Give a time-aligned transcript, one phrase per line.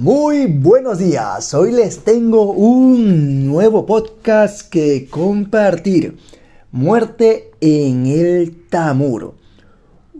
[0.00, 6.16] Muy buenos días, hoy les tengo un nuevo podcast que compartir.
[6.72, 9.34] Muerte en el Tamuro.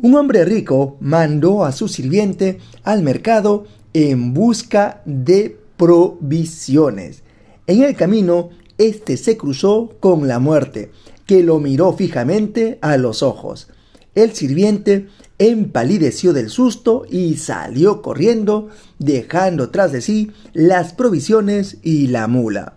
[0.02, 3.64] Un hombre rico mandó a su sirviente al mercado
[3.94, 7.22] en busca de provisiones.
[7.66, 10.90] En el camino, este se cruzó con la muerte,
[11.24, 13.68] que lo miró fijamente a los ojos.
[14.14, 15.08] El sirviente
[15.38, 18.68] empalideció del susto y salió corriendo,
[18.98, 22.74] dejando tras de sí las provisiones y la mula.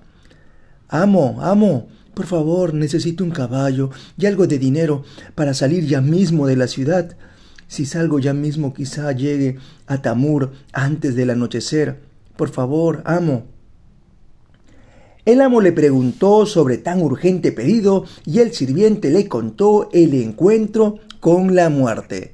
[0.88, 6.46] Amo, amo, por favor, necesito un caballo y algo de dinero para salir ya mismo
[6.46, 7.18] de la ciudad.
[7.68, 9.58] Si salgo ya mismo quizá llegue
[9.88, 12.00] a Tamur antes del anochecer.
[12.38, 13.46] Por favor, amo.
[15.26, 21.00] El amo le preguntó sobre tan urgente pedido y el sirviente le contó el encuentro
[21.24, 22.34] con la muerte.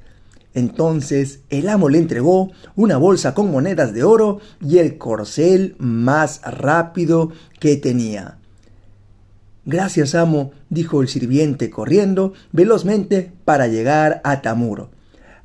[0.55, 6.41] Entonces el amo le entregó una bolsa con monedas de oro y el corcel más
[6.41, 8.39] rápido que tenía.
[9.63, 14.89] Gracias, amo, dijo el sirviente corriendo velozmente para llegar a Tamuro.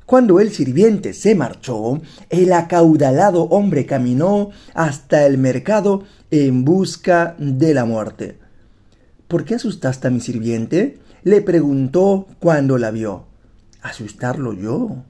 [0.07, 7.75] Cuando el sirviente se marchó, el acaudalado hombre caminó hasta el mercado en busca de
[7.75, 8.39] la muerte.
[9.27, 10.97] ¿Por qué asustaste a mi sirviente?
[11.21, 13.34] le preguntó cuando la vio.
[13.85, 15.03] ¿Asustarlo yo?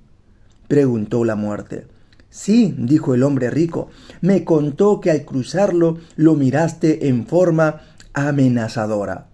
[0.68, 1.88] preguntó la muerte.
[2.30, 3.88] Sí, dijo el hombre rico,
[4.20, 9.28] me contó que al cruzarlo lo miraste en forma amenazadora.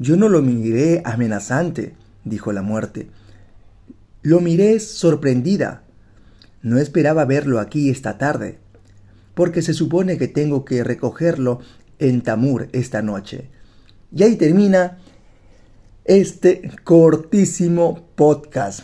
[0.00, 3.06] Yo no lo miré amenazante, dijo la muerte.
[4.22, 5.84] Lo miré sorprendida.
[6.60, 8.58] No esperaba verlo aquí esta tarde,
[9.34, 11.60] porque se supone que tengo que recogerlo
[12.00, 13.48] en Tamur esta noche.
[14.12, 14.98] Y ahí termina
[16.04, 18.80] este cortísimo podcast.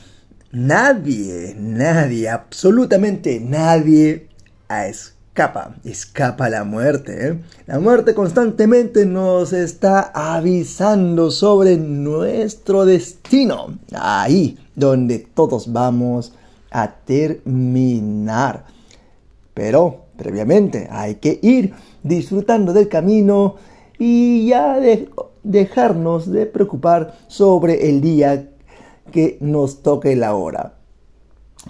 [0.52, 4.28] Nadie, nadie, absolutamente nadie
[4.70, 7.28] escapa, escapa la muerte.
[7.28, 7.39] ¿eh?
[7.66, 16.33] La muerte constantemente nos está avisando sobre nuestro destino, ahí donde todos vamos
[16.70, 18.64] a terminar.
[19.55, 23.57] Pero previamente hay que ir disfrutando del camino
[23.98, 25.11] y ya de
[25.48, 28.51] dejarnos de preocupar sobre el día
[29.11, 30.75] que nos toque la hora.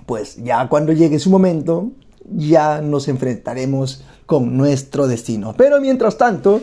[0.05, 1.93] Pues ya cuando llegue su momento,
[2.29, 5.55] ya nos enfrentaremos con nuestro destino.
[5.57, 6.61] Pero mientras tanto,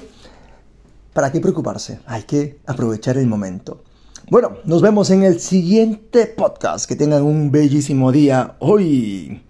[1.14, 2.00] ¿para qué preocuparse?
[2.06, 3.82] Hay que aprovechar el momento.
[4.30, 6.86] Bueno, nos vemos en el siguiente podcast.
[6.86, 9.42] Que tengan un bellísimo día hoy.